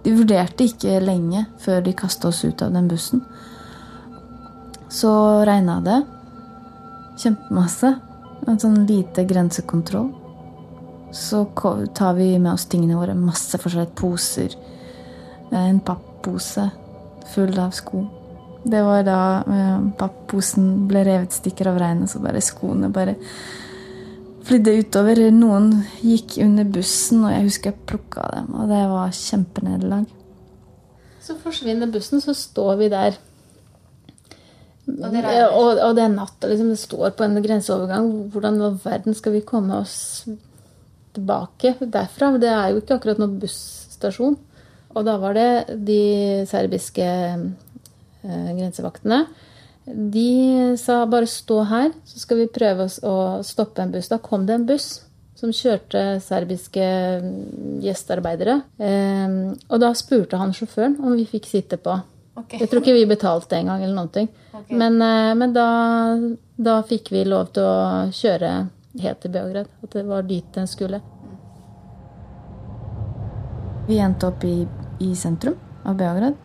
[0.02, 3.22] De vurderte ikke lenge før de kasta oss ut av den bussen.
[4.90, 5.14] Så
[5.46, 6.02] regna det
[7.22, 7.94] kjempemasse.
[8.50, 10.10] En sånn lite grensekontroll.
[11.14, 11.46] Så
[11.94, 13.14] tar vi med oss tingene våre.
[13.14, 14.54] Masse forskjellige poser.
[15.54, 16.72] En pappose
[17.32, 18.04] full av sko.
[18.64, 23.16] Det var da eh, papposen ble revet i stykker av regnet, så bare skoene bare
[24.44, 25.20] flydde utover.
[25.34, 25.70] Noen
[26.04, 28.50] gikk under bussen, og jeg husker jeg plukka dem.
[28.56, 30.08] Og det var kjempenederlag.
[31.24, 33.20] Så forsvinner bussen, så står vi der.
[34.84, 38.10] Og det, og, og det er natt, og liksom det står på en grenseovergang.
[38.32, 40.26] Hvordan i verden skal vi komme oss
[41.16, 42.34] tilbake derfra?
[42.40, 44.36] Det er jo ikke akkurat noen busstasjon.
[44.94, 46.02] Og da var det de
[46.48, 49.24] serbiske eh, grensevaktene.
[49.84, 54.08] De sa bare stå her, så skal vi prøve oss å stoppe en buss.
[54.08, 55.02] Da kom det en buss
[55.44, 56.84] som kjørte serbiske
[57.20, 58.60] mm, gjestearbeidere.
[58.78, 59.36] Eh,
[59.68, 61.98] og da spurte han sjåføren om vi fikk sitte på.
[62.34, 62.58] Okay.
[62.62, 64.30] Jeg tror ikke vi betalte engang eller noen ting.
[64.50, 64.78] Okay.
[64.78, 65.66] Men, eh, men da,
[66.56, 68.54] da, fikk vi lov til å kjøre
[69.02, 69.68] helt til Beograd.
[69.84, 71.02] At det var dit den skulle.
[73.84, 74.62] Vi endte opp i,
[75.02, 76.36] i sentrum av Beograd.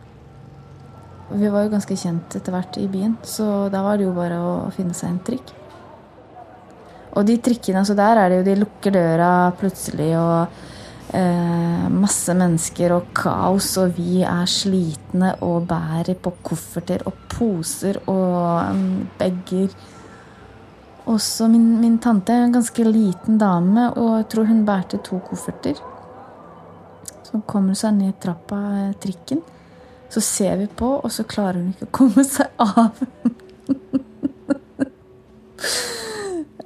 [1.30, 4.40] Vi var jo ganske kjent etter hvert i byen, så da var det jo bare
[4.42, 5.52] å finne seg en trikk.
[7.18, 10.58] Og de trikkene, så der er det jo de lukker døra plutselig og
[11.14, 17.98] eh, masse mennesker og kaos, og vi er slitne og bærer på kofferter og poser
[18.10, 18.84] og um,
[19.18, 19.74] bager.
[21.10, 25.78] Også min, min tante en ganske liten dame, og jeg tror hun bærte to kofferter.
[27.30, 29.42] Så kommer seg ned trappa, eh, trikken.
[30.10, 32.98] Så ser vi på, og så klarer hun ikke å komme seg av.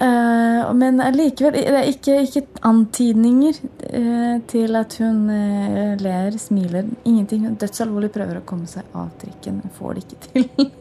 [0.00, 6.88] uh, men likevel Det er ikke, ikke antydninger uh, til at hun uh, ler, smiler.
[7.04, 7.44] Ingenting.
[7.50, 10.72] Hun dødsalvorlig prøver å komme seg av trikken, får det ikke til.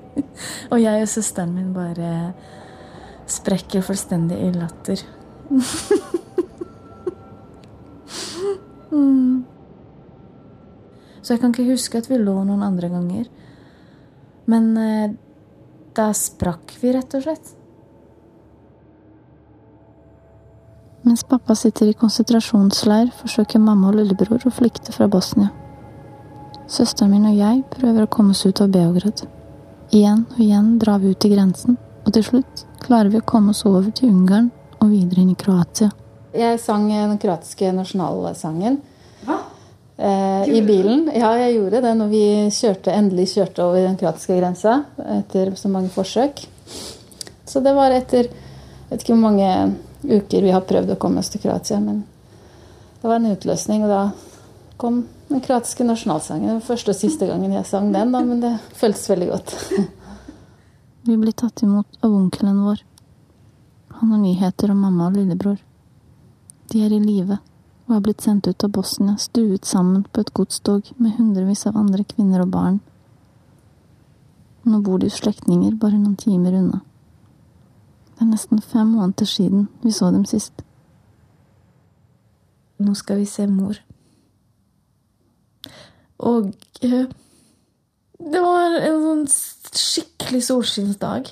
[0.72, 2.12] og jeg og søsteren min bare
[3.26, 5.02] sprekker fullstendig i latter.
[8.90, 9.44] mm.
[11.22, 13.28] Så jeg kan ikke huske at vi lå noen andre ganger.
[14.46, 15.14] Men eh,
[15.96, 17.54] da sprakk vi, rett og slett.
[21.06, 25.52] Mens pappa sitter i konsentrasjonsleir, forsøker mamma og lillebror å flykte fra Bosnia.
[26.66, 29.22] Søsteren min og jeg prøver å komme oss ut av Beograd.
[29.94, 33.54] Igjen og igjen drar vi ut til grensen, og til slutt klarer vi å komme
[33.54, 35.92] oss over til Ungarn og videre inn i Kroatia.
[36.36, 38.80] Jeg sang den kroatiske nasjonalsangen.
[39.26, 39.40] Hva?
[39.96, 41.10] eh, i bilen.
[41.14, 44.78] Ja, jeg gjorde det når vi kjørte, endelig kjørte over den kroatiske grensa
[45.18, 46.44] etter så mange forsøk.
[47.46, 48.28] Så det var etter
[48.90, 49.50] vet ikke hvor mange
[50.06, 52.04] uker vi har prøvd å komme oss til Kroatia, men
[53.00, 54.02] det var en utløsning, og da
[54.80, 56.48] kom den kroatiske nasjonalsangen.
[56.48, 59.54] Det var første og siste gangen jeg sang den, da, men det føltes veldig godt.
[61.08, 62.84] vi blir tatt imot av onkelen vår.
[63.96, 65.58] Han har nyheter om mamma og lillebror.
[66.72, 67.38] De er i live
[67.86, 71.76] og har blitt sendt ut av Bosnia, stuet sammen på et godstog med hundrevis av
[71.78, 72.80] andre kvinner og barn.
[74.66, 76.80] Nå bor de hos slektninger bare noen timer unna.
[78.16, 80.64] Det er nesten fem måneder siden vi så dem sist.
[82.82, 83.78] Nå skal vi se mor.
[86.26, 86.50] Og
[86.82, 87.06] eh,
[88.18, 91.30] det var en sånn skikkelig solskinnsdag.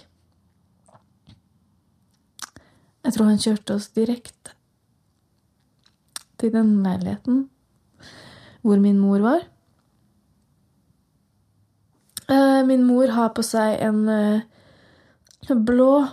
[3.05, 4.54] Jeg tror han kjørte oss direkte
[6.41, 7.45] til den leiligheten
[8.65, 9.41] hvor min mor var.
[12.29, 14.41] Eh, min mor har på seg en eh,
[15.55, 16.07] blå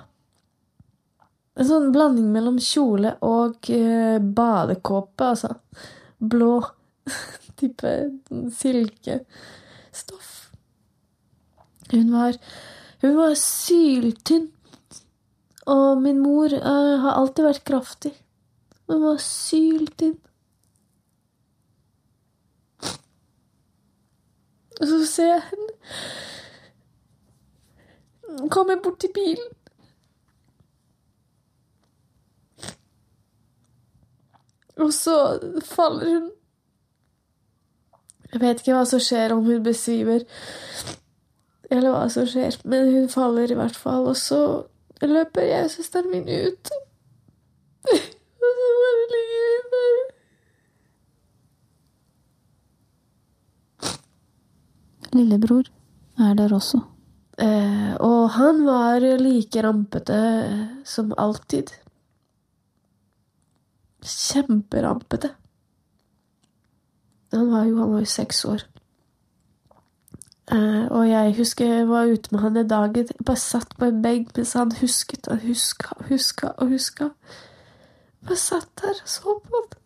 [1.51, 5.49] En sånn blanding mellom kjole og eh, badekåpe, altså.
[6.17, 6.61] Blå
[7.59, 7.91] type
[8.55, 10.29] silkestoff.
[11.91, 12.39] Hun var
[13.03, 14.47] Hun var syltynn.
[15.71, 18.13] Og min mor har alltid vært kraftig.
[18.91, 20.17] Hun var syltynn.
[24.81, 25.69] Og så ser jeg henne
[28.51, 29.49] komme bort til bilen.
[34.77, 36.31] Og så faller hun.
[38.33, 40.23] Jeg vet ikke hva som skjer, om hun besvimer
[41.71, 44.09] eller hva som skjer, men hun faller i hvert fall.
[44.11, 44.63] Og så
[45.01, 46.71] løper jeg og søsteren min ut.
[55.11, 55.67] Lillebror
[56.19, 56.79] er der også.
[57.41, 60.19] Eh, og han var like rampete
[60.85, 61.73] som alltid.
[64.01, 65.33] Kjemperampete.
[67.33, 68.63] Han var jo, han var jo seks år.
[70.51, 72.97] Eh, og jeg husker jeg var ute med han en dag.
[72.97, 77.09] Jeg bare satt på en benk mens han husket og huska og huska og huska.
[78.27, 79.77] Bare satt der og så på det.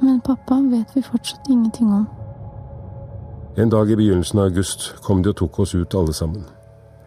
[0.00, 2.06] Men pappa vet vi fortsatt ingenting om.
[3.56, 6.44] En dag i begynnelsen av august kom de og tok oss ut alle sammen.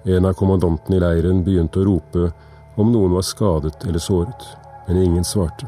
[0.06, 2.32] En av kommandantene i leiren begynte å rope
[2.80, 4.48] om noen var skadet eller såret,
[4.88, 5.68] men ingen svarte,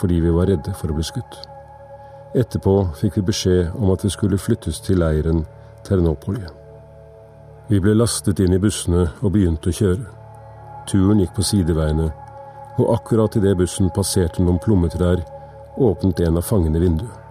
[0.00, 1.40] fordi vi var redde for å bli skutt.
[2.36, 5.44] Etterpå fikk vi beskjed om at vi skulle flyttes til leiren
[5.84, 6.48] Ternopolje.
[7.68, 10.06] Vi ble lastet inn i bussene og begynte å kjøre.
[10.86, 12.08] Turen gikk på sideveiene,
[12.78, 15.22] og akkurat idet bussen passerte noen plommetrær,
[15.76, 17.22] åpnet en av fangene vinduet.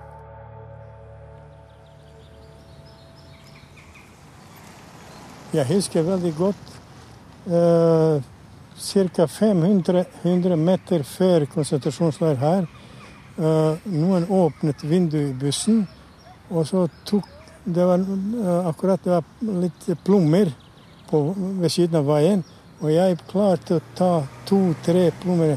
[5.55, 6.73] Jeg husker veldig godt
[7.47, 8.17] eh,
[9.15, 9.27] ca.
[9.27, 12.67] 500 meter før konsentrasjonsleir her,
[13.35, 15.81] Eh, noen åpnet vinduet i bussen,
[16.47, 17.25] og så tok
[17.65, 19.23] Det var uh, akkurat det var
[19.61, 20.51] litt plommer
[21.09, 22.43] på, ved siden av veien,
[22.81, 24.11] og jeg klarte å ta
[24.45, 25.55] to-tre plommer.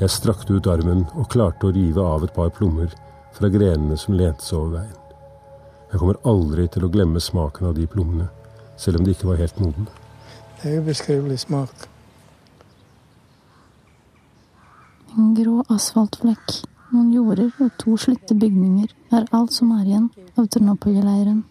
[0.00, 2.92] Jeg strakte ut armen og klarte å rive av et par plommer
[3.36, 5.02] fra grenene som lente seg over veien.
[5.92, 8.26] Jeg kommer aldri til å glemme smaken av de plommene,
[8.76, 9.86] selv om de ikke var helt modne.
[10.60, 11.86] Det er ubeskrivelig smak.
[15.16, 16.58] En grå asfaltflekk,
[16.92, 21.42] noen jorder og to slitte bygninger er alt som er igjen av Ternopolje-leiren.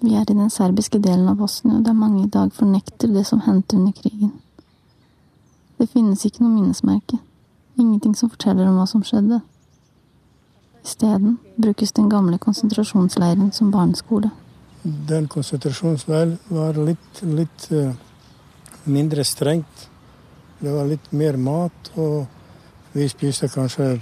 [0.00, 3.42] Vi er i den serbiske delen av Bosnia, der mange i dag fornekter det som
[3.44, 4.32] hendte under krigen.
[5.78, 7.18] Det finnes ikke noe minnesmerke.
[7.76, 9.40] Ingenting som forteller om hva som skjedde.
[10.84, 14.30] Isteden brukes den gamle konsentrasjonsleiren som barneskole.
[14.82, 17.92] Den konsentrasjonsleiren var litt, litt uh,
[18.84, 19.88] mindre strengt.
[20.60, 22.24] Det var litt mer mat, og
[22.92, 24.00] vi spiste kanskje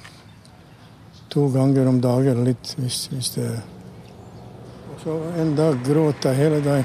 [1.28, 3.48] to ganger om dagen litt hvis, hvis det
[4.94, 6.84] Og så en dag gråt jeg hele dagen.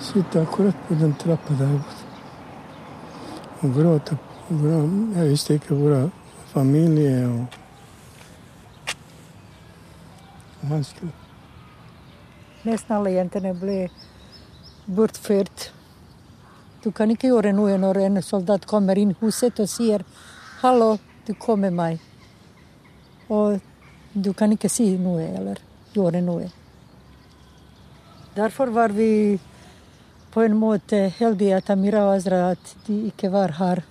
[0.00, 1.76] Sitter akkurat på den trappa der
[3.60, 4.16] og gråter.
[4.50, 6.10] Jeg visste ikke hvor
[6.50, 7.46] familie og
[10.70, 11.12] vanskelig.
[12.64, 13.76] Nesten alle jentene ble
[14.96, 15.70] bortført.
[16.80, 20.04] Du kan ikke gjøre noe når en soldat kommer inn huset og sier
[20.62, 22.00] 'hallo, du kom med meg'.
[23.28, 23.60] Og
[24.14, 25.58] du kan ikke si noe eller
[25.94, 26.50] gjøre noe.
[28.34, 29.38] Derfor var vi
[30.30, 33.82] på en måte heldige at Amira og Azra at de ikke var her.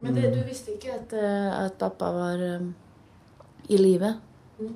[0.00, 2.74] Men det, du visste ikke at, eh, at pappa var um,
[3.68, 4.14] i live?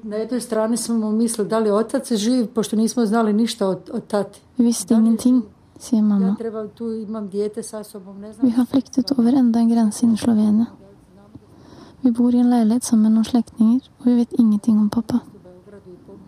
[0.02, 3.76] Na jednoj strani smo mislili da li je otac živ, pošto nismo znali ništa o,
[3.92, 4.40] o tati.
[4.56, 5.42] Vi visste ingenting,
[5.78, 6.26] sier mamma.
[6.26, 8.46] Ja treba, tu imam dijete sa sobom, ne znam.
[8.46, 10.66] Vi har flyktet over enda en grense inn i Slovenia.
[12.02, 15.18] Vi bor i en leilighet sammen med noen slektninger, og vi vet ingenting om pappa.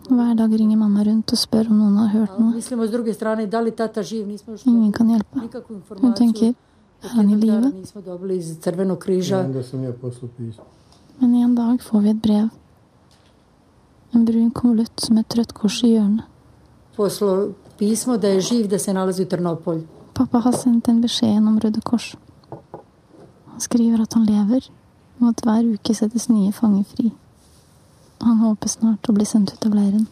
[0.09, 2.53] Hver dag ringer mamma rundt og spør om noen har hørt noe.
[4.65, 5.39] Ingen kan hjelpe.
[6.01, 6.53] Hun tenker
[7.03, 7.71] er han i live?
[11.19, 12.47] Men en dag får vi et brev.
[14.15, 16.23] En brun konvolutt med et rødt kors i hjørnet.
[20.15, 22.13] Pappa har sendt en beskjed gjennom Røde Kors.
[23.51, 24.69] Han skriver at han lever,
[25.19, 27.11] og at hver uke settes nye fanger fri.
[28.23, 30.07] Han håper snart å bli sendt ut av leiren.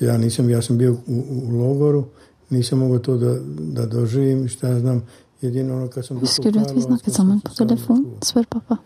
[0.00, 2.02] Ja nisam, ja sam bio u, u logoru,
[2.50, 3.36] nisam mogao to da,
[3.78, 5.02] da doživim, šta ja znam,
[5.40, 8.04] jedino ono kad sam došao Husker du at vi snakket sammen på telefon?
[8.22, 8.76] spør pappa.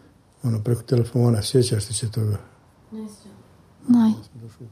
[0.43, 2.39] Ono preko telefona, sjećaš ti se toga?
[3.91, 4.13] Nei,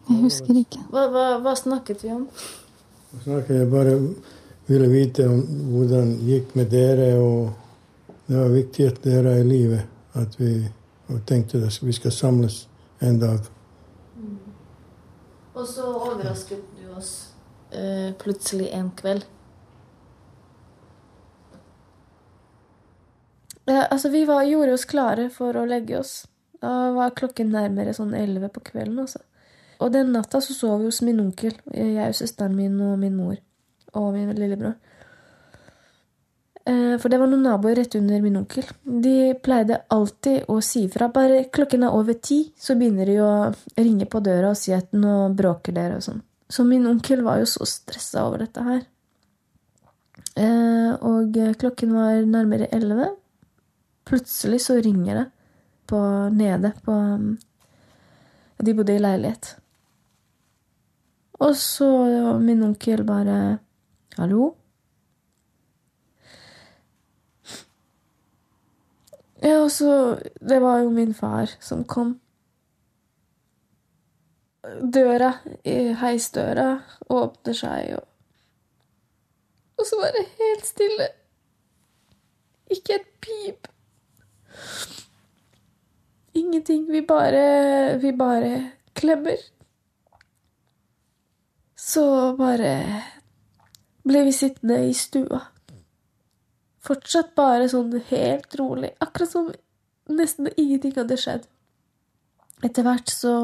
[0.09, 0.83] jeg husker ikke.
[0.93, 2.29] Hva, hva, hva snakket vi om?
[3.25, 3.97] Snakket jeg bare
[4.71, 5.41] ville vite om
[5.73, 9.81] hvordan gikk med dere, og det var viktig at dere er i live.
[10.19, 10.53] At vi
[11.11, 12.69] og tenkte at vi skal samles
[13.03, 13.39] en dag.
[15.55, 17.33] Og så overrasket du oss
[17.73, 19.27] eh, plutselig en kveld.
[23.67, 26.15] Ja, altså, vi var, gjorde oss klare for å legge oss.
[26.61, 28.99] Da var klokken nærmere sånn elleve på kvelden.
[29.01, 29.23] Altså.
[29.81, 33.17] Og den natta så sov vi hos min onkel, jeg og søsteren min og min
[33.17, 33.39] mor.
[33.97, 34.77] Og min lillebror.
[36.69, 38.69] Eh, For det var noen naboer rett under min onkel.
[38.85, 41.09] De pleide alltid å si fra.
[41.09, 43.33] Bare klokken er over ti, så begynner de å
[43.81, 46.21] ringe på døra og si at nå bråker dere og sånn.
[46.51, 48.85] Så min onkel var jo så stressa over dette her.
[50.37, 53.15] Eh, Og klokken var nærmere elleve.
[54.05, 55.29] Plutselig så ringer det
[55.91, 56.01] på
[56.35, 57.35] nede på um,
[58.61, 59.57] De bodde i leilighet.
[61.41, 61.91] Og så
[62.41, 63.59] min onkel bare
[64.19, 64.55] Hallo?
[69.43, 70.19] Ja, og så
[70.49, 72.21] Det var jo min far som kom.
[74.95, 75.33] Døra,
[76.03, 78.11] heisdøra, åpner seg, og
[79.81, 81.07] Og så var det helt stille.
[82.71, 83.69] Ikke et pip.
[86.33, 86.87] Ingenting.
[86.91, 89.37] Vi bare Vi bare klemmer.
[91.77, 92.75] Så bare
[94.03, 95.41] ble vi sittende i stua.
[96.81, 98.93] Fortsatt bare sånn helt rolig.
[99.01, 99.51] Akkurat som
[100.11, 101.49] nesten ingenting hadde skjedd.
[102.65, 103.35] Etter hvert så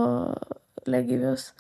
[0.87, 1.51] legger vi oss.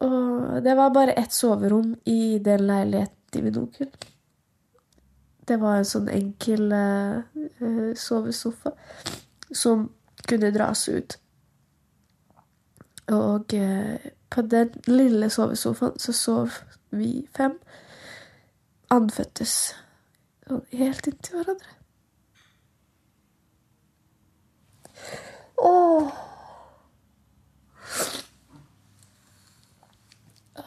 [0.00, 3.90] Og det var bare ett soverom i den leiligheten til min onkel.
[5.46, 8.72] Det var en sånn enkel eh, sovesofa
[9.50, 9.88] som
[10.28, 11.18] kunne dras ut.
[13.10, 16.60] Og eh, på den lille sovesofaen så sov
[16.90, 17.58] vi fem,
[18.90, 19.74] andfødtes
[20.46, 21.76] sånn helt inntil hverandre.
[25.60, 26.10] Åh.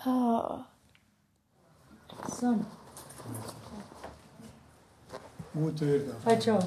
[0.06, 0.64] Ah.
[2.40, 2.64] Sånn.
[6.42, 6.60] Ciao,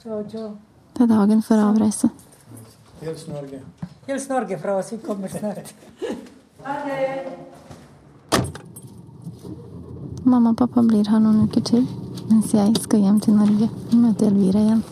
[0.00, 0.60] Ciao,
[1.00, 2.10] er dagen for avreise.
[3.00, 3.60] Hils Norge.
[4.06, 5.74] Hils Norge fra oss, vi kommer snart.
[6.64, 7.00] Ha det.
[10.24, 11.86] Mamma og pappa blir her noen uker til,
[12.28, 14.82] mens jeg skal hjem til Norge og møte Elvira igjen.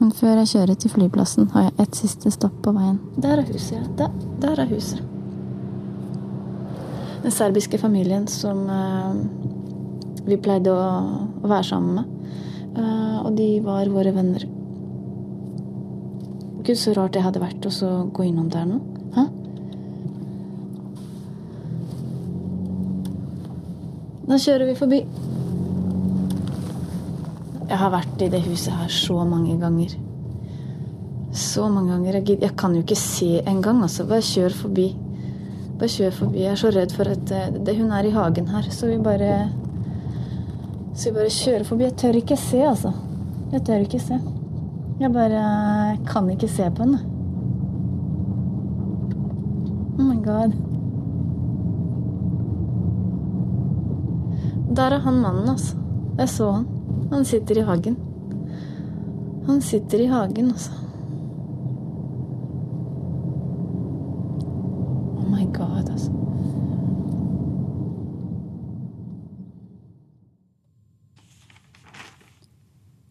[0.00, 3.00] Men før jeg kjører til flyplassen, har jeg et siste stopp på veien.
[3.20, 3.82] Der er huset, ja.
[3.98, 5.02] Der, der er huset.
[7.20, 9.18] Den serbiske familien som eh,
[10.24, 10.86] vi pleide å,
[11.42, 12.19] å være sammen med.
[12.76, 14.46] Eh, og de var våre venner.
[16.60, 18.78] Gud, så rart det hadde vært å gå innom der nå.
[19.16, 19.24] Hæ?
[24.30, 25.00] Da kjører vi forbi.
[27.70, 29.96] Jeg har vært i det huset her så mange ganger.
[31.34, 32.20] Så mange ganger.
[32.20, 34.06] Jeg, jeg kan jo ikke se engang, altså.
[34.06, 34.88] Bare kjør forbi.
[35.80, 36.44] Bare kjør forbi.
[36.44, 39.00] Jeg er så redd for at eh, det, hun er i hagen her, så vi
[39.02, 39.48] bare
[41.00, 41.84] Så vi bare kjører forbi.
[41.86, 42.90] Jeg tør ikke se, altså.
[43.54, 44.18] Jeg tør ikke se.
[45.00, 45.44] Jeg bare
[45.92, 46.98] eh, kan ikke se på henne.
[49.96, 50.52] Oh my god.
[54.76, 55.76] Der er han mannen, altså.
[56.18, 56.68] Jeg så han.
[57.12, 57.96] Han sitter i hagen.
[59.46, 60.70] Han sitter i hagen, altså.
[65.16, 66.12] Oh my god, altså.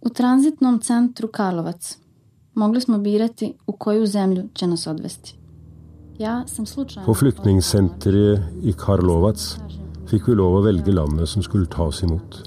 [0.10, 1.98] U tranzitnom centru Karlovac
[2.54, 5.36] mogli smo birati u koju zemlju će nas odvesti.
[6.18, 7.06] Ja sam slučajno...
[7.06, 9.44] På flyktningssenteret i Karlovac
[10.10, 12.42] fikk vi lov å velge landet som skulle ta oss imot.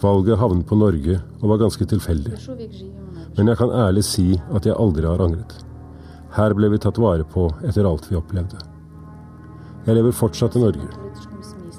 [0.00, 2.40] Valget havnet på Norge og var ganske tilfeldig.
[3.36, 5.52] Men jeg kan ærlig si at jeg aldri har angret.
[6.40, 8.64] Her ble vi tatt vare på etter alt vi opplevde.
[9.84, 10.88] Jeg lever fortsatt i Norge.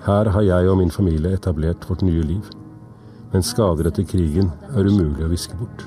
[0.06, 2.60] Her har jeg og min familie etablert vårt nye liv.
[3.34, 5.82] Men skader etter krigen er umulig å viske bort.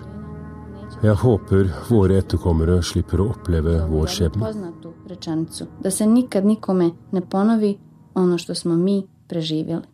[1.05, 4.49] Jeg håper våre etterkommere slipper å oppleve vår skjebne.
[5.85, 7.77] Da se nikad nikome ne ponovi
[8.19, 8.97] ono što smo mi
[9.29, 9.87] preživjeli.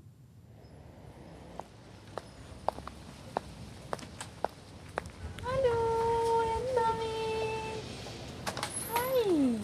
[5.45, 5.75] Hallo,
[6.53, 7.11] jenta mi.
[8.95, 9.59] Hei.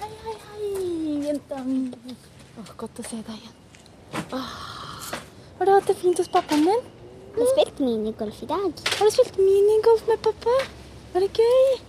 [0.00, 1.84] Hei, hei, hei, jenta mi.
[2.58, 3.54] Åh, godt å se deg igjen.
[4.32, 4.58] Åh.
[5.58, 6.84] Har du hatt det fint hos pappaen din?
[7.34, 7.80] Jeg har spilt
[8.38, 8.72] minigolf i dag.
[8.98, 10.50] Har du spilt minigolf med pappa?
[11.12, 11.80] Var det gøy?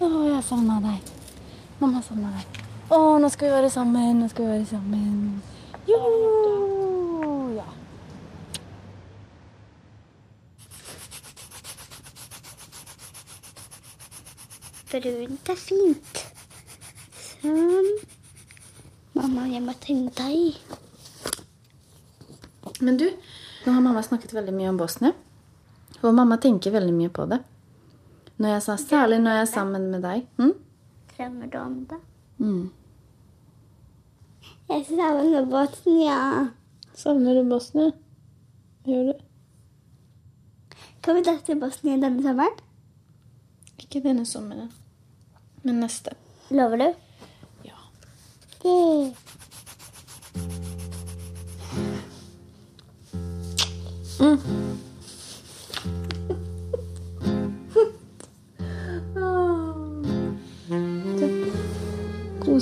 [0.00, 1.00] Å, jeg savna deg.
[1.80, 2.62] Mamma savna deg.
[2.90, 4.20] Å, nå skal vi være sammen.
[4.20, 5.42] Nå skal vi være sammen.
[5.86, 6.00] Jo!
[7.56, 7.68] Ja.
[14.94, 16.24] Brunt er fint.
[17.42, 17.92] Sånn.
[19.14, 20.58] Mamma, jeg må tenne deg.
[22.80, 23.06] Men du,
[23.64, 25.14] nå har mamma snakket veldig mye om Bosnia.
[26.04, 27.40] Og mamma tenker veldig mye på det.
[28.36, 30.26] Når jeg sa, Særlig når jeg er sammen med deg.
[30.36, 30.54] Hm?
[31.14, 32.00] Drømmer du om det?
[32.38, 32.70] Mm.
[34.68, 36.18] Jeg savner Bosnia.
[36.94, 37.92] Savner du Bosnia?
[38.84, 39.24] Gjør du?
[41.04, 42.62] Kan vi dra til Bosnia denne sommeren?
[43.78, 44.70] Ikke denne sommeren,
[45.62, 46.10] men neste.
[46.50, 46.88] Lover du?
[47.68, 47.78] Ja.
[48.64, 49.12] Yay.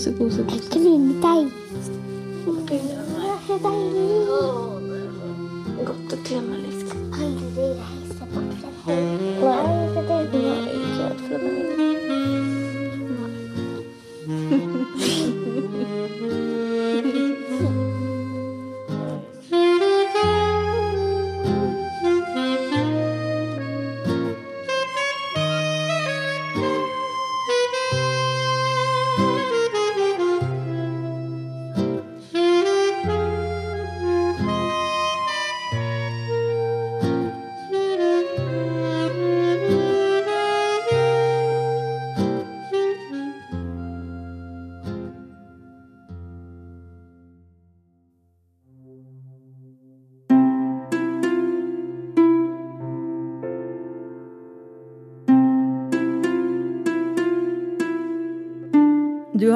[0.02, 0.66] Kose, kose, kose.
[0.74, 1.46] Jeg mine deg.
[5.86, 6.81] Godt å klemme litt.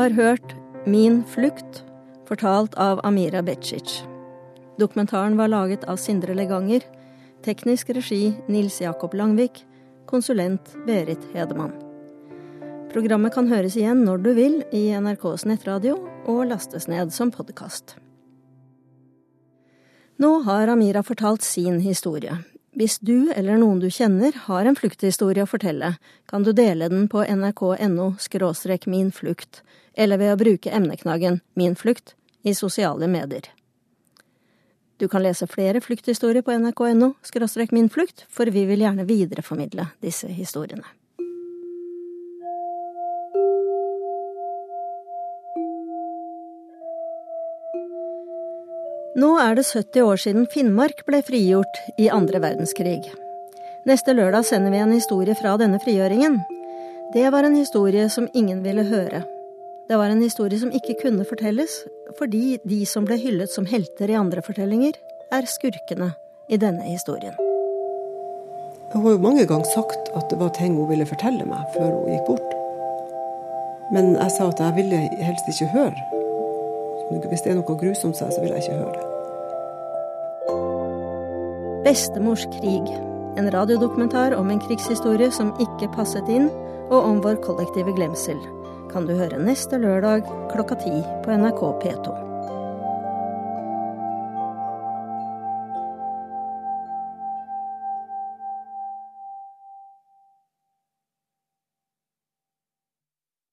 [0.06, 0.54] Har hørt
[0.86, 1.84] Min flukt
[2.28, 4.04] fortalt av Amira Becic.
[4.78, 6.84] Dokumentaren var laget av Sindre Leganger.
[7.42, 9.64] Teknisk regi Nils Jakob Langvik.
[10.06, 11.72] Konsulent Berit Hedemann.
[12.92, 15.98] Programmet kan høres igjen når du vil i NRKs nettradio
[16.30, 17.96] og lastes ned som podkast.
[20.22, 22.38] Nå har Amira fortalt sin historie.
[22.76, 25.94] Hvis du eller noen du kjenner har en flukthistorie å fortelle,
[26.28, 28.10] kan du dele den på nrk.no–
[28.92, 29.62] min flukt,
[29.96, 32.12] eller ved å bruke emneknaggen Min flukt
[32.44, 33.48] i sosiale medier.
[35.00, 37.14] Du kan lese flere flukthistorier på nrk.no–
[37.72, 40.84] min flukt, for vi vil gjerne videreformidle disse historiene.
[49.16, 52.98] Nå er det 70 år siden Finnmark ble frigjort i andre verdenskrig.
[53.88, 56.42] Neste lørdag sender vi en historie fra denne frigjøringen.
[57.14, 59.22] Det var en historie som ingen ville høre.
[59.88, 61.78] Det var en historie som ikke kunne fortelles,
[62.18, 64.98] fordi de som ble hyllet som helter i andre fortellinger,
[65.32, 66.10] er skurkene
[66.52, 67.32] i denne historien.
[68.92, 71.88] Hun har jo mange ganger sagt at det var ting hun ville fortelle meg før
[71.88, 72.52] hun gikk bort.
[73.96, 76.25] Men jeg sa at jeg ville helst ikke høre
[77.10, 79.04] hvis det er noe grusomt, så vil jeg ikke høre det.
[81.86, 82.90] Bestemors krig.
[83.38, 86.50] En radiodokumentar om en krigshistorie som ikke passet inn,
[86.90, 88.38] og om vår kollektive glemsel.
[88.90, 92.25] Kan du høre neste lørdag klokka ti på NRK P2.